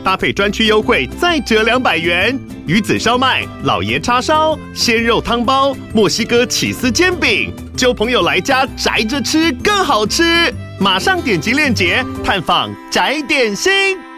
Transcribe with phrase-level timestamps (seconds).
[0.00, 2.38] 搭配专区优惠再折两百元。
[2.66, 10.52] 鱼子烧麦、老爷叉烧、鲜肉汤包、墨西哥起司煎饼，就朋友来家宅着吃更好吃。
[10.78, 14.09] 马上点击链接探访宅点心。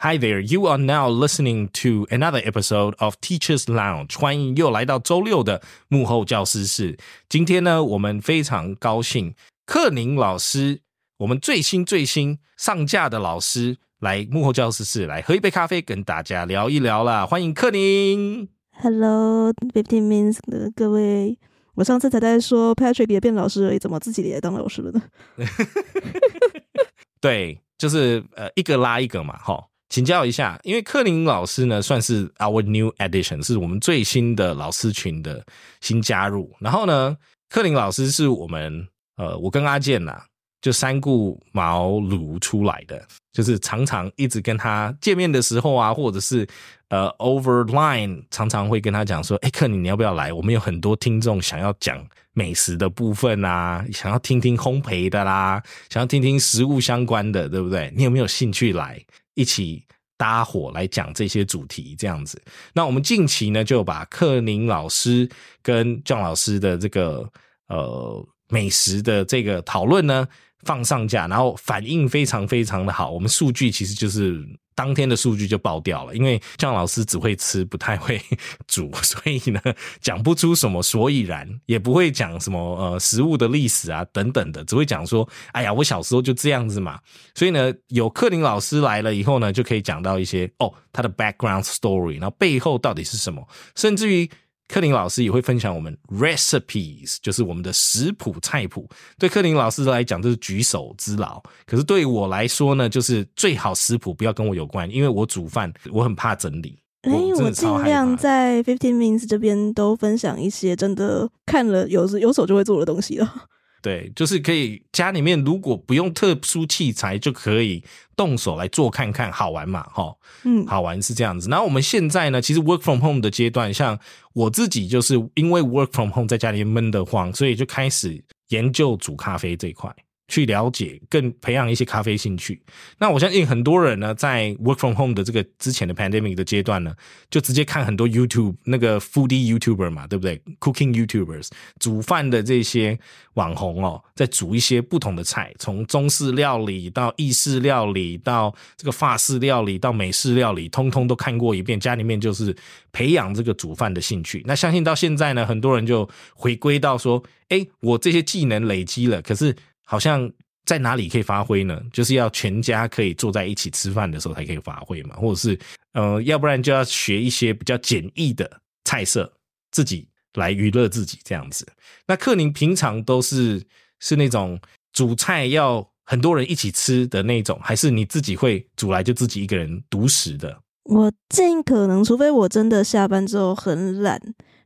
[0.00, 4.16] Hi there, you are now listening to another episode of Teachers Lounge。
[4.16, 6.96] 欢迎又来到周六的幕后教师室。
[7.28, 9.34] 今天呢，我们非常高兴，
[9.66, 10.82] 克宁老师，
[11.16, 17.26] 我们最新最新上架的老师来幕后教师室来喝一杯咖啡，跟大家聊一聊啦。
[17.26, 18.48] 欢迎克宁。
[18.80, 21.36] Hello, Fifteen Minutes 的各位，
[21.74, 25.02] 我上次才在说 Patrick 也变老师而已，怎么自己也当老师了呢？
[27.20, 29.64] 对，就是呃一个拉一个嘛，哈。
[29.88, 35.44] 请教一下，因为克林老师呢算是 our new addition，是我们最新的老师群的
[35.80, 36.54] 新加入。
[36.60, 37.16] 然后呢，
[37.48, 40.20] 克林老师是我们呃，我跟阿健呐、
[40.60, 46.46] 就三顾茅庐出来的，就是常常一直跟他见面的时候啊，或者是
[46.90, 50.32] 呃 over line，常常会跟他讲说，哎，克林你要不要来？
[50.32, 57.90] 我们有很多听众想要讲美食的部分啊，想要听听烘焙的啦，想要听听食物相关的，对不对？
[57.96, 59.02] 你有没有兴趣来
[59.38, 59.84] 一起
[60.16, 61.94] 搭伙来讲这些主题？
[61.96, 62.42] 这样子，
[62.74, 65.30] 那我们近期呢，就把克宁老师
[65.62, 67.30] 跟郑老师的这个
[67.68, 70.26] 呃美食的这个讨论呢
[70.62, 73.10] 放上架，然后反应非常非常的好。
[73.10, 78.20] 我们数据其实就是当天的数据就爆掉了，因为郑老师只会吃，不太会
[78.66, 79.60] 煮， 所以呢
[80.00, 86.98] 讲不出什么所以然，也不会讲什么呃食物的历史啊等等的，只会讲说，哎呀，我小时候就这样子嘛。
[87.34, 94.28] 所以呢，有克林老师来了以后呢，就可以讲到一些哦他的 background story，然后背后到底是什么，甚至于。
[94.68, 98.88] 克林老师也会分享我们 recipes，就是我们的食谱菜谱。
[99.18, 106.78] 对克林老师来讲，这是举手之劳；可是对我来说呢，就是最好食谱不要跟我有关，因为我煮饭我很怕整理。
[107.02, 113.34] 哎、我尽量在 Fifteen Minutes 这边都分享一些真的看了有有手就会做的东西了。
[113.80, 117.82] 对，就是可以家里面如果不用特殊器材，就可以
[118.16, 120.14] 动手来做看看，好玩嘛，哈。
[120.44, 121.48] 嗯，好玩是这样子。
[121.48, 123.98] 然后我们现在呢，其实 work from home 的阶段，像
[124.32, 129.94] 我自己就是因为 work from home 在家里面闷得慌，所以就开始研究煮咖啡这一块，
[130.28, 132.62] 去了解，更培养一些咖啡兴趣。
[132.98, 136.94] 那我相信很多人呢，在 work from home 的这个之前的 pandemic 的阶段呢，
[137.30, 141.48] 就直接看很多 YouTube 那个 foodie YouTuber 嘛，对不对？Cooking YouTubers
[141.80, 142.98] 煮饭的这些
[143.34, 151.78] 网红哦，在煮一些不同的菜，从中式料理到意式料理，到这个法式料理，到美式料理，通通都看过一遍。
[151.78, 152.54] 家里面就是
[152.92, 154.42] 培养这个煮饭的兴趣。
[154.46, 159.54] 那相信到现在呢，很多人就回归到说，哎，我这些技能累积了，可是
[159.90, 160.30] 好像
[160.66, 161.80] 在哪里可以发挥呢？
[161.90, 165.58] 就是要全家可以坐在一起吃饭的时候才可以发挥嘛，或者是
[165.94, 169.32] 呃，要不然就要学一些比较简易的菜色，
[169.70, 171.66] 自己来娱乐自己这样子。
[172.06, 173.64] 那克宁平常都是
[173.98, 174.60] 是那种
[174.92, 180.60] 煮菜要很多人一起吃的那种，还是你自己会煮来就自己一个人独食的？
[180.84, 184.20] 我尽可能，除非我真的下班之后很懒，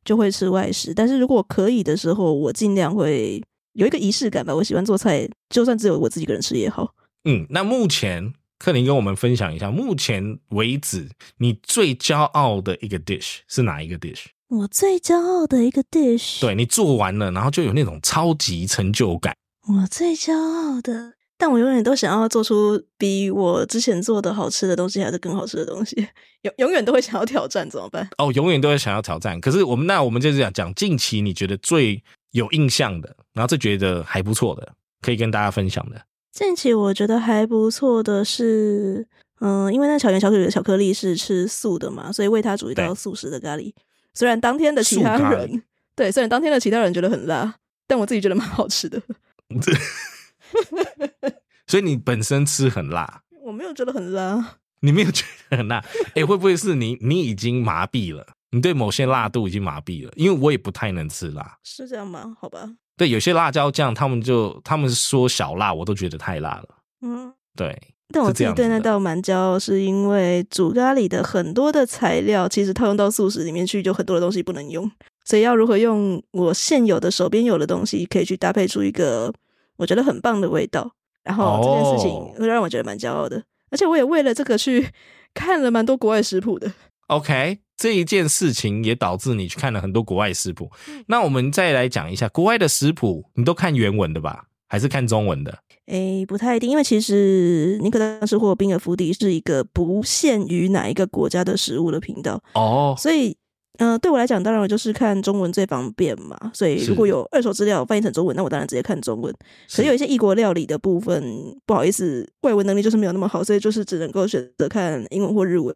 [0.04, 0.92] 就会吃外食。
[0.92, 3.40] 但是如果可以的时候，我尽量会
[3.74, 4.54] 有一个仪式感吧。
[4.54, 6.94] 我喜欢做菜，就算只有我自己一个人吃也好。
[7.24, 14.24] 嗯，那目前克林跟我们分享一下，目前为止你最骄傲的一个 dish 是哪一个 dish？
[14.48, 19.34] 我最骄傲的一个 dish，对你做完了，然后就有那种超级成就感。
[19.68, 25.96] 我最骄傲的，但我永远都想要做出比我之前做的好吃的东西，还是更好吃的东西。
[26.42, 28.06] 永永远都会想要挑战，怎么办？
[28.18, 29.40] 哦，永远都会想要挑战。
[29.40, 32.02] 可是我们那我们就是讲讲近期你觉得最
[32.32, 36.02] 有印象的，然后这觉得还不错的，可以跟大家分享的。
[36.32, 39.06] 近期我觉得还不错的是，
[39.40, 43.72] 嗯，因为那巧言巧语的巧克力是吃素的嘛，所以为他煮一道素食的咖喱。
[44.14, 45.62] 虽然当天的其他人
[45.94, 47.54] 对，虽然当天的其他人觉得很辣，
[47.86, 49.00] 但我自己觉得蛮好吃的。
[51.66, 55.84] 所以你本身吃很辣， 我没有觉得很辣，你没有觉得很辣？
[56.14, 58.26] 哎，会不会是你你已经麻痹了？
[58.52, 60.12] 你对某些辣度已经麻痹了？
[60.14, 61.58] 因为我也不太能吃辣。
[61.64, 62.36] 是这样吗？
[62.38, 66.68] 好吧，对，有些辣椒酱，他们就他们说小辣，我都觉得太辣了。
[67.00, 67.76] 嗯，对，
[68.12, 74.88] 但我自己对那道蛮骄傲，是因为煮咖喱的很多的材料，其实套用到素食里面去，就很多的东西不能用，
[75.24, 79.32] 所以要如何用我现有的手边有的东西，可以去搭配出一个
[79.76, 80.92] 我觉得很棒的味道。
[81.24, 83.40] 然后这件事情哦会让我觉得蛮骄傲的，
[83.70, 84.88] 而且我也为了这个去
[85.32, 86.70] 看了蛮多国外食谱的。
[87.06, 90.70] OK，这一件事情也导致你去看了很多国外食谱。
[90.86, 95.58] 嗯那我们再来讲一下国外的食谱，你都看原文的吧，还是看中文的？
[95.86, 103.36] 诶，不太一定，因为其实尼可当时或冰尔福迪是一个不限于哪一个国家的食物的频道，哦，所以，
[103.78, 106.38] 呃，对我来讲，当然我就是看中文最方便嘛。
[106.54, 109.34] 所以，如果有二手资料翻译成中文，那我当然直接看中文。
[109.68, 111.20] 可是有一些异国料理的部分，
[111.66, 115.74] 不好意思，外文能力就是没有那么好，所以就是只能够选择看英文或日文，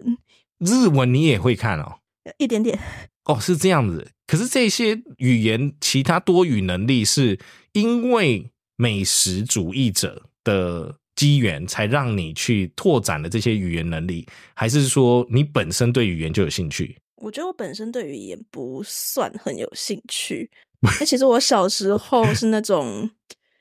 [0.59, 1.99] 日文你也会看哦。
[2.39, 2.79] 一点点。
[3.25, 4.11] 哦，是这样子。
[4.27, 7.39] 可是这些语言其他多语能力，是
[7.73, 16.97] 因为美食主义者的机缘，才让你去拓展了这些语言能力，还是说你本身对语言就有兴趣？
[17.17, 20.51] 我觉得我本身对语言不算很有兴趣。
[21.01, 23.11] 那其实我小时候是那种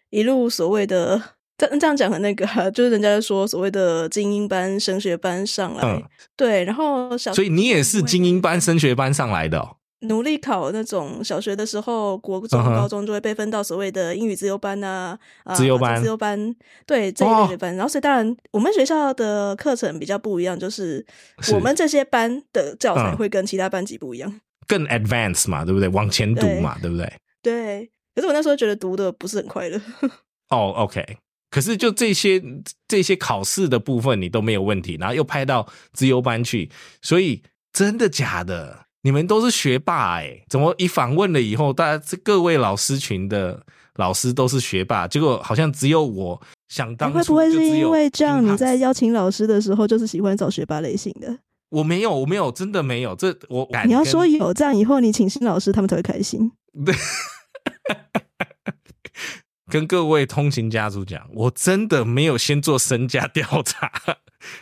[0.09, 1.34] 一路所谓的。
[1.57, 6.03] 这这样讲很那个啊、就是人家说所谓的精英班、升学班上来，嗯
[6.35, 9.77] 对，然后小所以你也是精英班、升学班上来的、哦。
[10.01, 16.55] 努力考那种小学的时候，国中、高中就会被分到所谓的英语自由班啊，啊自由班自由班，
[16.85, 17.75] 对这一类的班。
[17.75, 21.03] 然后，所以当然我们学校的课程比较不一样，就是
[21.39, 24.41] 是我们这些班的教材嗯会跟其他班级不一样。
[24.67, 25.87] 更 advanced 嘛，对不对？
[25.87, 27.11] 往前读嘛，对不对？
[27.41, 29.79] 对，可是我那时候觉得读的不是很快乐。
[30.51, 31.03] 哦，OK。
[31.55, 32.43] 可是就这些
[32.85, 36.69] 这些考试的部分你都没有问题，然后又派到资优班去，
[37.01, 37.41] 所以
[37.71, 38.87] 真的假的？
[39.03, 43.63] 你们都是学霸哎、怎么一访问了以后，大家这各位老师群的
[43.95, 51.37] 老师都是学霸，结果好像只有我想当初会不会是因为这样，你在邀请老师的时候就是喜欢找学霸类型的？
[51.69, 53.15] 我没有，我没有，真的没有。
[53.15, 56.51] 这我你要说有，这样以后你请新老师，他们才会开心。
[59.75, 63.91] 跟各位通勤家族讲，我真的没有先做身家调查，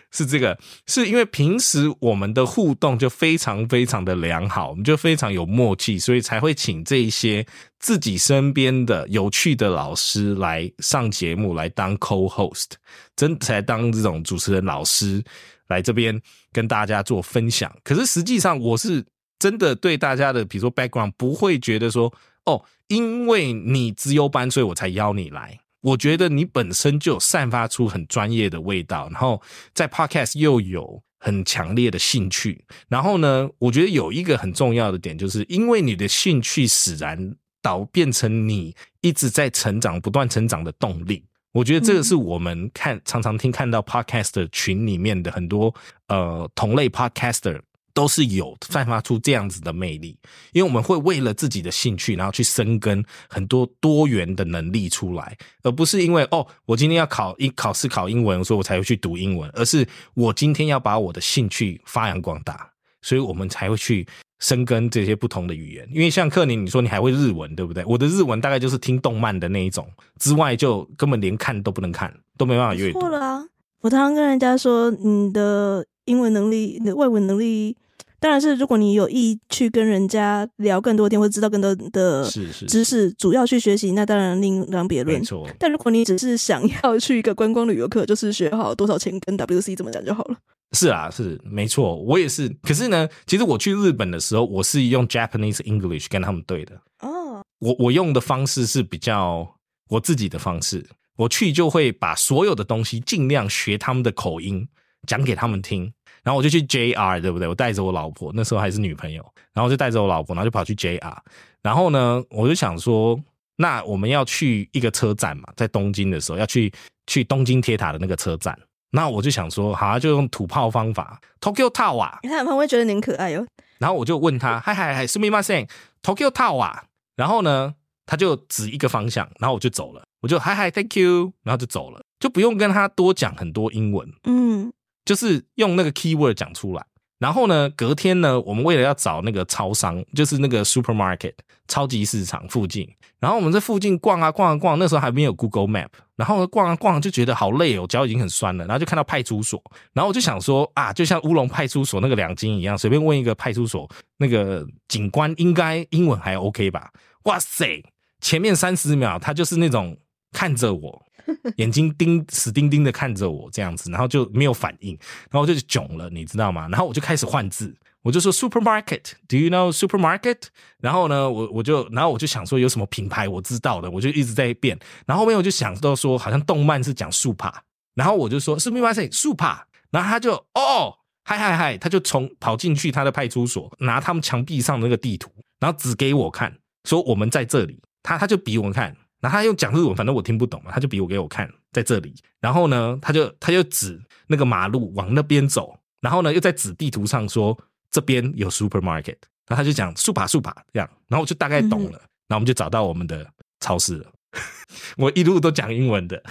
[0.10, 0.58] 是这个，
[0.88, 7.46] 是因为平时我们的互动就非常非常的良好，我们就非常有默契，所以才会请这一些
[7.78, 12.72] 自己身边的有趣的老师来上节目，来当 co-host，
[13.16, 15.24] 真才当这种主持人老师
[15.68, 16.20] 来这边
[16.52, 17.72] 跟大家做分享。
[17.84, 19.06] 可是实际上，我是
[19.38, 22.12] 真的对大家的，比如说 background 不会觉得说。
[22.46, 25.60] 哦，因为你资优班，所以我才邀你来。
[25.82, 29.42] 我觉得你本身就有散发出很专业的味道，然后
[29.74, 32.64] 在 podcast 又有很强烈的兴趣。
[32.88, 41.26] 然后呢，我觉得有一个很重要的点，就是因为你的兴趣使然导变成你一直在成长、不断成长的动力。
[41.52, 45.74] 我觉得这个是我们看、常常听看到 podcast 群里面的很多
[46.08, 47.60] 呃同类 podcaster。
[47.94, 50.18] 都是有散发出这样子的魅力，
[50.52, 62.70] 因为我们会为了自己的兴趣，然后去深耕很多多元的能力出来，而不是因为哦，我今天要考英考试考英文，所以我才会去读英文，而是我今天要把我的兴趣发扬光大，
[63.02, 64.08] 所以我们才会去
[64.40, 65.88] 深耕这些不同的语言。
[65.94, 67.86] 因为像克宁，你说你还会日文，对不对？
[67.86, 69.88] 我的日文大概就是听动漫的那一种，
[70.20, 73.10] 之外就根本连看都不能看，都没办法阅读错。
[73.10, 73.46] 了啊！
[73.82, 77.76] 我常常跟人家说，你的英文能力、你的外文能力，
[78.24, 85.26] 当然是如果你有意去跟人家聊更多天，或者知道更多的知识，主要去学习，那当然另当别论没。
[85.26, 90.38] 错，但如果你只是想要去一个观光旅游课，就是学好多少钱跟 WC 怎么讲就好了。
[90.72, 92.48] 是啊，是没错，我也是。
[92.62, 96.80] 可是呢，其实我去日本的时候，我是用 Japanese English 跟他们对的。
[97.02, 99.46] 哦，我我用的方式是比较
[99.90, 100.88] 我自己的方式，
[101.18, 104.66] 我去就会把所有的东西尽量学他们的口音
[105.06, 105.92] 讲给他们听，
[106.23, 107.49] 然后我就去 JR，对不对？
[107.49, 109.25] 我带着我老婆，那时候还是女朋友，
[109.55, 111.17] 然后就带着我老婆，然后就跑去 JR，
[111.63, 113.19] 然后呢，我就想说，
[113.57, 116.73] 那我们要去一个车站嘛，在东京的时候要去
[117.07, 118.59] 去东京铁塔的那个车站，
[118.91, 122.19] 那我就想说，好、啊，就用土炮方法，Tokyo Tower。
[122.23, 123.47] 你看他们会觉得你很可爱哦。
[123.79, 125.69] 然后我就问他，嗨嗨嗨，すみません，
[126.03, 126.81] Tokyo Tower。
[127.17, 127.75] 然后呢，
[128.07, 134.73] 他就指一个方向，然后我就走了，我就嗨嗨，Thank you，然后就走了，就不用跟他多讲很多英文，嗯，
[135.06, 136.86] 就是用那个 keyword 讲出来。
[137.20, 141.32] 然后呢，隔天呢，我们为了要找那个超商，就是那个 supermarket
[141.70, 142.86] 超级市场附近，
[143.18, 149.62] 然后我们在附近逛啊逛啊逛，那时候还没有 Google Map，然后逛啊逛就觉得好累哦，脚已经很酸了，然后就看到派出所，
[149.94, 156.92] 然后我就想说啊，就像乌龙派出所那个两金一样，随便问一个派出所那个警官，应该英文还 OK 吧？
[157.24, 157.82] 哇塞，
[158.20, 159.98] 前面三十秒他就是那种
[160.34, 161.02] 看着我，
[161.58, 164.98] 眼睛盯死盯盯的看着我这样子，然后就没有反应，
[165.32, 166.68] 然后我就囧了，你知道吗？
[166.70, 170.38] 然后我就开始换字，我就说 supermarket，do you know supermarket？
[170.80, 174.78] 然后呢，我我就然后我就想说有什么品牌我知道的，我就一直在变。
[175.06, 177.64] 然后后面我就想到说，好像动漫是讲树趴
[177.96, 188.94] 然后我就说 supermarket 树趴然后他就哦嗨嗨嗨，他就从跑进去他的派出所，拿他们墙壁上的那个地图，然后指给我看，说我们在这里，他他就比我们看。
[189.24, 192.14] 然后他又讲日文，反正我听不懂嘛，他就比我给我看在这里。
[192.42, 197.58] 然后呢，他就他就指那个马路往那边走，然后呢又在指地图上说
[197.90, 199.16] 这边有 supermarket。
[199.48, 201.92] 然后他就讲 super super 这样，然后我就大概懂了。
[202.28, 203.26] 然后我们就找到我们的
[203.62, 204.12] 超市了。
[204.98, 206.22] 我一路都讲英文的，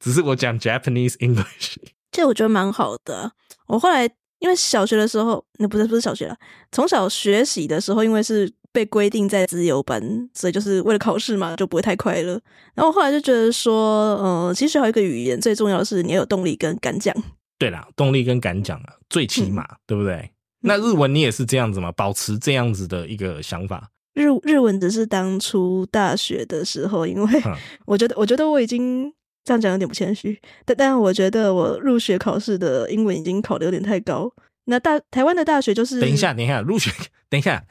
[0.00, 1.76] 只是我讲 Japanese English。
[2.10, 3.30] 这我觉得蛮好的。
[3.68, 6.36] 我后来因为小学的时候，那不是不是小学了，
[6.72, 8.52] 从小学习的时候，因为是。
[8.72, 10.00] 被规定在自由班，
[10.34, 12.40] 所以就是为了考试嘛，就不会太快乐。
[12.74, 17.14] 然后后来就觉得说，呃，其实还有一个语言最重要的是你要有动力跟敢讲。
[17.58, 20.30] 对啦，动力跟敢讲啊，最起码，对不对？
[20.62, 21.90] 那日文你也是这样子吗？
[21.92, 23.90] 保持这样子的一个想法？
[24.14, 27.42] 日日文只是当初大学的时候，因为
[27.86, 29.12] 我觉得，我觉得我已经
[29.44, 34.30] 这样讲有点不谦虚，但但我觉得我入学考试的英文已经考的有点太高。
[34.70, 36.90] 那大台湾的大学就是等一下，等一下入学，
[37.28, 37.62] 等一下，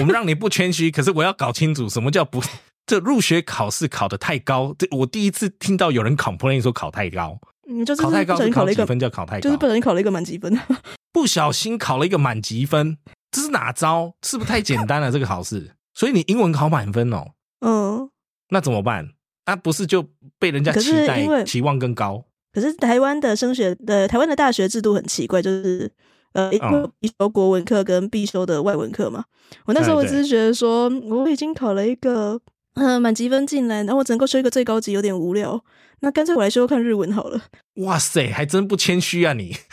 [0.00, 2.42] 我们让你不谦虚，可是我要搞清楚什么叫不
[2.86, 4.74] 这入学考试考的太高。
[4.78, 7.38] 这我第一次听到有人 complain 说考太高，
[7.68, 10.58] 嗯，就是考太高考了一个分叫考太高，就是不小心考了一个满级分，
[11.12, 12.96] 不小心考了一个满级分，
[13.30, 14.14] 这是哪招？
[14.22, 15.74] 是不是太简单了这个考试？
[15.92, 18.08] 所以你英文考满分哦，嗯，
[18.48, 19.10] 那怎么办？
[19.44, 22.24] 那不是就被人家期待期望更高？
[22.52, 25.92] 可是台湾的升学的台湾的大学制度很奇怪，就是。
[26.32, 29.24] 呃，因为必修国文课跟必修的外文课嘛，
[29.64, 32.40] 我那时候我只是觉得说，我已经考了一个
[32.74, 35.64] 嗯满积分进来，然后我只能够修一个最高级，有点无聊，
[36.00, 37.40] 那干脆我来修看日文好了。
[37.76, 39.56] 哇塞，还真不谦虚啊你！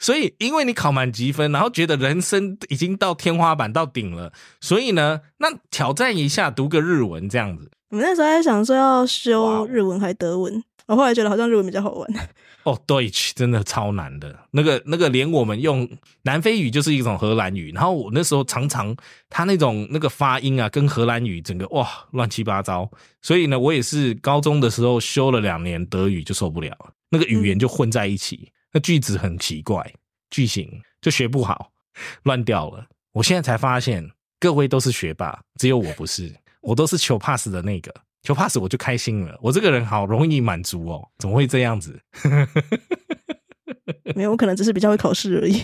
[0.00, 7.70] 所以因为你考满积分，然后觉得人生已经到天花板到顶了，所以呢，那挑战一下读个日文这样子。
[7.90, 12.28] 我们那时候还想说要修日文还德文，我后来觉得好像日文比较好玩。
[12.64, 15.88] 哦，Deutsch 真的超难的，那个那个连我们用
[16.22, 18.94] 南非语就是一种荷兰语，然后我那时候常常
[19.28, 22.90] 他那种那个发音啊，跟荷兰语整个哇乱七八糟，
[23.22, 26.74] 所以呢，我也是高中的时候修了两年德语就受不了，
[27.10, 29.94] 那个语言就混在一起，那句子很奇怪，
[30.30, 31.70] 句型就学不好，
[32.24, 32.86] 乱掉了。
[33.12, 37.94] 我现在才发现，各位都是学霸，只有我不是，我都是求 pass 的那个。
[38.28, 41.98] 求 pass 我就开心了，我这个人好容易满足哦，怎么会这样子？
[44.14, 45.62] 没有，我可能只是比较会考试而已。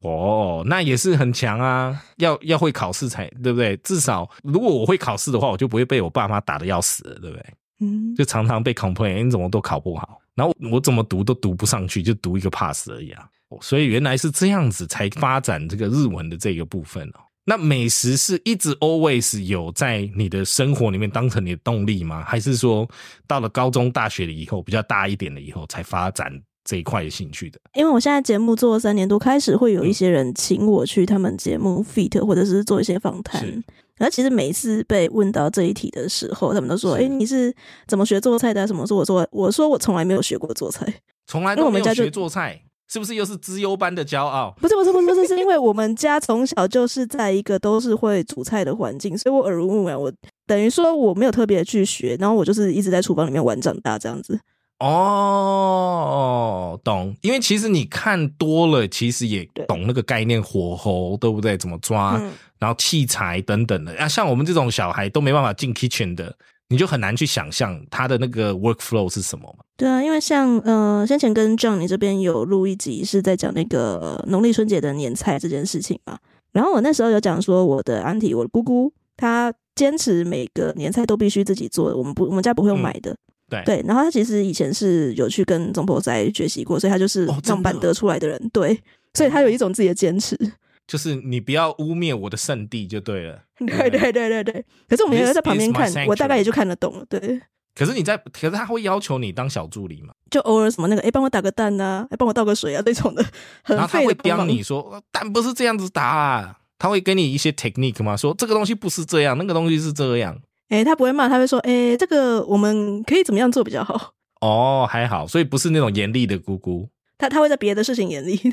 [0.00, 3.76] 哦，那也是很强啊，要要会考试才对不对？
[3.76, 7.46] 至少如果我会考试的话，我就不会被我爸妈打的要死了，对不对？
[7.78, 13.24] 嗯，就常常被 complain，你怎么都考不好，然后我怎么读都读不上去，就读一个 pass 而已啊。
[13.60, 17.20] 所以原来是这样子才发展这个日文的这个部分哦。
[17.46, 22.24] 那美食是一直 always 有在你的生活里面当成你的动力吗？
[22.26, 22.88] 还是说
[23.26, 26.32] 到了高中、大学了以后，比较大一点了以后才发展
[26.64, 27.60] 这一块的兴趣的？
[27.74, 33.46] 因为我现在节目做了三年多，开始会有一些人请我去他们节目 fit，或者是做一些访谈。
[33.96, 37.54] 然后其实每一次被问到这一题的时候，他们都说：“哎，你是
[37.86, 38.66] 怎么学做菜的？
[38.66, 40.92] 什么？”说我说：“我说我从来没有学过做菜，
[41.28, 42.62] 从来都没有学做菜。”
[42.94, 44.54] 是不是又是资优班的骄傲？
[44.60, 50.00] 不是不是不是不是，是因为我们家从小就是在一个都是会煮菜的环境，所以我耳濡目染。
[50.00, 50.12] 我
[50.46, 54.38] 等于说我没有特别去学，然后我就是一直在厨房里面玩长大这样子。
[54.78, 57.16] 哦，懂。
[57.22, 61.58] 因为其实你看多了，其实也懂那个概念，火候对不对？
[61.58, 62.12] 怎么抓，
[62.60, 64.06] 然后器材等等的啊。
[64.06, 66.32] 像我们这种小孩都没办法进 kitchen 的。
[66.68, 69.64] 你就很难去想象他的那个 workflow 是什么嘛？
[69.76, 76.18] 对啊，因为像呃，先前跟 John 你这边有录一集是在讲那个农历春节的年菜这件事情嘛。
[76.52, 83.14] 然后我那时候有讲说，我的 auntie 我的姑姑，她坚持每个年菜都必须自己做，我们不我们家不会用买的。
[83.50, 88.50] 对对，然后她其实以前是有去跟总婆仔学习过，所以她就是上班得出来的人。
[88.52, 88.80] 对，
[89.12, 90.38] 所以她有一种自己的坚持。
[90.86, 93.42] 就是你不要污蔑我的圣地就对了。
[93.58, 94.64] 对对对对对。
[94.88, 97.04] 可是我们也在旁边看，我大概也就看得懂了。
[97.08, 97.40] 对。
[97.74, 100.14] 可是你在，可是他会要求你当小助理嘛？
[100.30, 103.24] 就偶尔什么那个，哎，帮我打个蛋呐，哎，帮我倒个水啊，那种的。
[103.66, 108.16] 然后他会刁你说，蛋不是这样子打，啊，他会给你一些 technique 吗？
[108.16, 110.40] 说这个东西不是这样，那个东西是这样。
[110.68, 114.12] 哎，他不会骂，他会说，哎，这个我们可以怎么样做比较好？
[114.40, 116.88] 哦，还好，所以不是那种严厉的姑姑。
[117.18, 118.40] 他他会在别的事情眼里。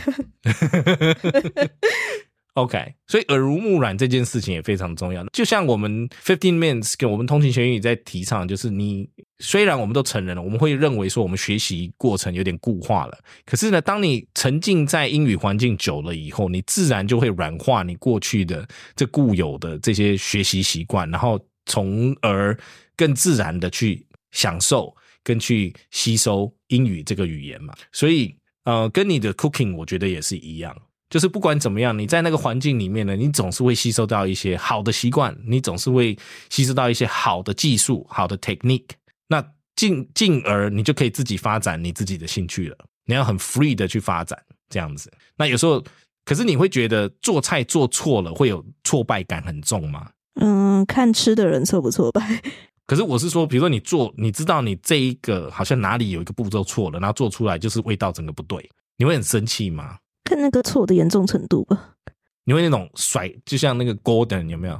[2.55, 5.25] OK，所以耳濡目染这件事情也非常重要。
[5.27, 22.57] 就像我们 Fifteen Minutes 跟我们通勤学英语在提倡，就是你虽然我们都成人了，我们会认为说我们学习过程有点固化了，可是呢，当你沉浸在英语环境久了以后，你自然就会软化你过去的这固有的这些学习习惯，然后从而
[22.97, 27.73] 更自然的去享受跟去吸收英语这个语言嘛。
[27.93, 30.75] 所以呃，跟你的 cooking 我觉得也是一样。
[31.09, 36.17] 就是不管怎么样，你在那个环境里面呢，你总是会吸收到一些好的习惯，你总是会
[36.49, 38.87] 吸收到一些好的技术、好的 technique。
[39.27, 42.77] 那进进而你就可以自己发展你自己的兴趣了。
[43.05, 45.11] 你要很 free 的去发展这样子。
[45.35, 45.83] 那有时候，
[46.23, 50.09] 可是你会觉得做菜做错了会有挫败感很重吗？
[50.39, 52.41] 嗯，看吃的人挫不挫败。
[52.91, 59.99] 可是我是说，比如说你做，你知道你这一个好像哪里有一个步骤错了，然后做出来就是味道整个不对，你会很生气吗？
[60.25, 61.91] 看那个错的严重程度吧。
[62.43, 64.77] 你会那种甩，就像那个 Golden 有没有？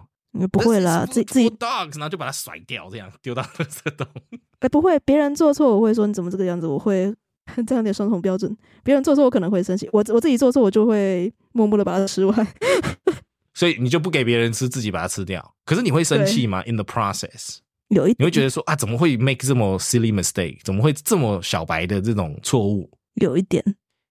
[0.51, 4.06] 不会啦，自己自己 dogs，然后就把它甩掉，这样丢到垃圾桶。
[4.60, 7.15] 哎，不会，别人做错我会说你怎么这个样子，我会
[7.65, 8.53] 这样有点双重标准。
[8.84, 12.48] 别人做错我可能会生气，我我自己做错我就会默默的把它吃完。
[13.53, 15.56] 所以你就不给别人吃，自己把它吃掉。
[15.63, 17.60] 可是你会生气吗？In the process，
[17.91, 20.60] 有一你会觉得说啊，怎么会 make 这么 silly mistake？
[20.63, 22.89] 怎么会这么小白的这种错误？
[23.15, 23.63] 有一点。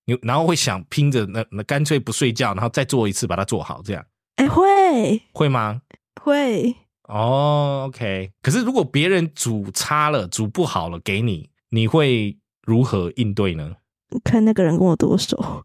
[0.07, 4.05] 你然后会想拼着那那干脆不睡觉，然后再做一次把它做好，这样。
[4.37, 5.81] 哎，会会吗？
[6.23, 6.75] 会。
[7.09, 8.31] 哦，OK。
[8.43, 13.77] 可是如果别人煮差了、煮不好了给你，你会如何应对呢？
[14.25, 15.37] 看那个人跟我多熟。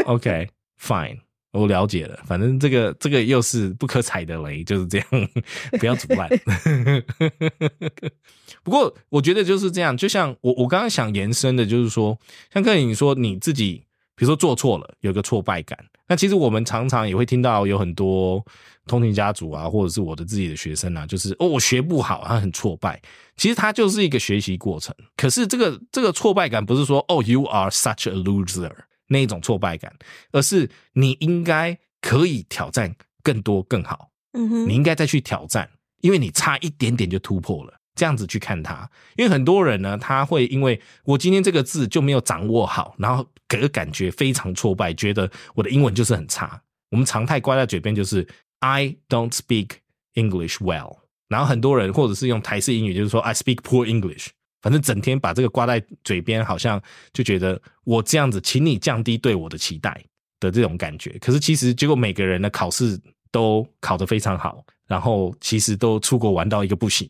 [0.06, 1.20] OK，Fine。
[1.52, 5.06] 我了解了，反正这个这个又是不可踩的雷，就是这样，
[5.80, 6.30] 不要阻 烂。
[8.62, 12.16] 不过我觉得就是这样，就像我我刚刚想延伸的，就是说，
[12.52, 15.76] 像克你说你自己，比如说做错了，有个挫败感。
[16.06, 18.44] 那其实我们常常也会听到有很多
[18.86, 23.00] 通勤家族啊，或者是我的自己的学生啊，就是哦，我学不好，他很挫败。
[23.36, 24.94] 其实他就是一个学习过程。
[25.16, 28.70] 可是这个这个挫败感不是说哦，you are such a loser。
[29.10, 29.92] 那一种挫败感，
[30.32, 35.68] 而是你应该可以挑战更多更好，嗯哼，你应该再去挑战，
[36.00, 38.88] 因为你差一点点就突破了，这样子去看它。
[39.16, 46.62] 因为很多人呢，他会因为我今天这个字就没有掌握好，然后给感觉非常挫败，觉得我的英文就是很差。
[46.90, 48.26] 我们常态挂在嘴边就是
[48.60, 49.70] I don't speak
[50.14, 54.28] English well，然后很多人或者是用台式英语就是说 I speak poor English。
[54.62, 56.80] 反正整天把这个挂在嘴边，好像
[57.12, 60.04] 就觉得我这样子，请你降低对我的期待
[60.38, 61.16] 的这种感觉。
[61.18, 67.08] 可是其实结果每个人的考试都考得非常好，然后其实都出国玩到一个不行。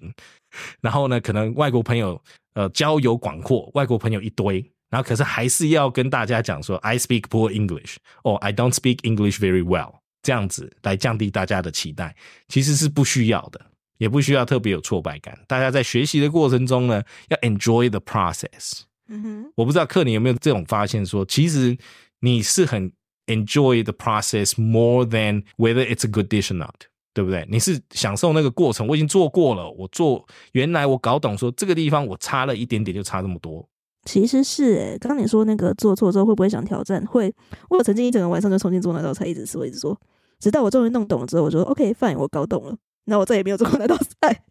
[0.81, 2.21] 然后呢，可能外国朋友
[2.55, 12.17] 呃交友广阔，外国朋友一堆，然后可是还是要跟大家讲说 I speak poor English，哦 I don't speak English very well，这样子来降低大家的期待，
[12.49, 13.61] 其实是不需要的。
[14.01, 18.81] 也不需要特别有挫败感，大家在学习的过程中呢，要 enjoy the process。
[19.09, 21.77] 嗯哼，我不知道克林有没有这种发现，说其实
[22.21, 22.91] 你是很
[23.27, 26.75] enjoy the process more than whether it's a good dish or not，
[27.13, 27.47] 对不对？
[27.51, 33.69] 你是享受那个过程，我已经做过了，我做原来我搞懂说这个地方我差了一点点就差这么多。
[34.07, 37.05] 其实是诶，刚刚你说那个做错之后会不会想挑战？
[37.05, 37.31] 会，
[37.69, 40.01] 我曾经一整个晚上就重新做那道菜，一直做一直做，
[40.39, 42.75] 直到我终于弄懂了之后，我说 OK fine，我搞懂了。
[43.05, 44.43] 那我再也没有做过那道菜，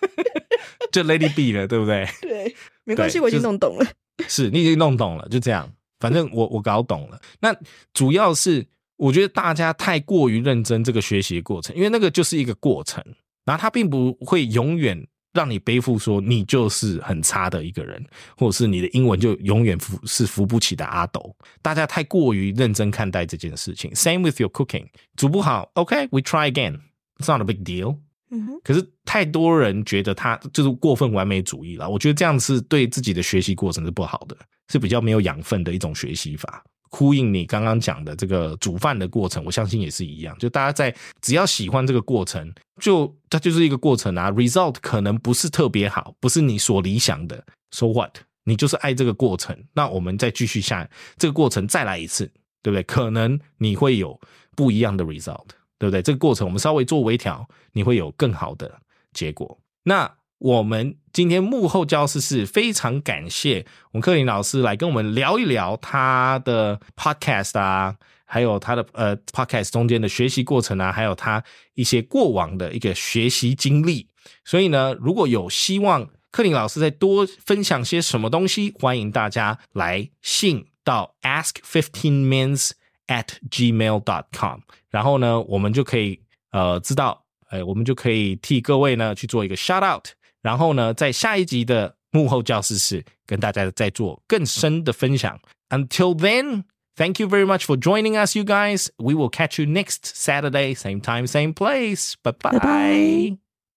[0.92, 2.06] 就 Lady B 了，对不对？
[2.22, 2.54] 对，
[2.84, 3.86] 没关系，我已经弄懂了。
[4.28, 5.72] 是你已经弄懂了，就这样。
[5.98, 7.20] 反正我我搞懂了。
[7.40, 7.56] 那
[7.94, 13.02] 主要是我觉得大家太过于认真这个学习过程，因为那个就是一个过程，
[13.44, 18.04] 然后它并不会永远让你背负说你就是很差的一个人，
[18.36, 21.34] 或者是你的英文就永远扶是扶不起的阿斗。
[21.62, 23.90] 大家太过于认真看待这件事情。
[23.92, 26.80] Same with your cooking，煮不好，OK，we try again。
[27.18, 27.98] It's not a big deal。
[28.30, 31.88] 嗯哼，可是太多人觉得他就是过分完美主义了。
[31.88, 34.36] 我觉得这样是对自己的学习过程是不好的，
[34.70, 36.64] 是比较没有养分的一种学习法。
[36.94, 40.36] 呼应你刚刚讲的这个煮饭的过程，我相信也是一样。
[40.38, 44.30] 就大家在只要喜欢这个过程，就它就是一个过程啊。
[44.32, 47.44] Result 可能不是特别好，不是你所理想的。
[47.70, 48.18] So what？
[48.44, 52.26] 你就是爱这个过程，那我们再继续下这个过程，再来一次，
[52.62, 52.82] 对不对？
[52.82, 54.20] 可能你会有
[54.56, 55.46] 不一样的 result。
[55.82, 56.00] 对不对？
[56.00, 58.80] 这个过程我们稍微做微调，你会有更好的
[59.12, 59.58] 结果。
[59.82, 71.42] 那我们今天幕后教室是非常感谢我们克林老师来跟我们聊一聊他的 podcast 啊，还有他的呃 podcast 中间的学习过程啊，还有他
[71.74, 74.06] 一些过往的一个学习经历。
[74.44, 82.70] 所以呢，如果有希望克林老师再多分享些什么东西，欢迎大家来信到 ask fifteen mins
[83.08, 84.60] at gmail dot com，
[84.91, 86.19] 然后呢，我们就可以
[86.51, 90.07] 呃知道，哎，我们就可以替各位呢去做一个 shout out，
[90.41, 95.39] 然后呢，在下一集的幕后教室室跟大家再做更深的分享。
[95.69, 96.63] Until then.
[96.97, 98.89] Thank you very much for joining us, you guys.
[98.97, 102.15] We will catch you next Saturday, same time, same place.
[102.23, 102.57] Bye bye.
[102.57, 103.37] Bye-bye.